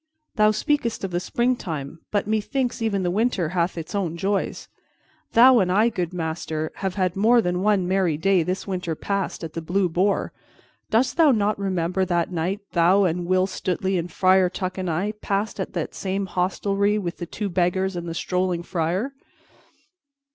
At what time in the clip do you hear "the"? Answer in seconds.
1.11-1.19, 3.03-3.11, 9.53-9.61, 17.17-17.27, 18.09-18.15